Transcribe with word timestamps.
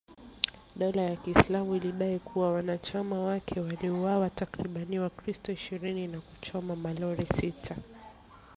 Dola 0.75 1.01
ya 1.01 1.15
kiislamu 1.15 1.75
ilidai 1.75 2.19
kuwa 2.19 2.53
wanachama 2.53 3.19
wake 3.19 3.59
waliwauwa 3.59 4.29
takribani 4.29 4.99
wakristo 4.99 5.51
ishirini 5.51 6.07
na 6.07 6.19
kuchoma 6.19 6.75
malori 6.75 7.25
sita. 7.25 7.75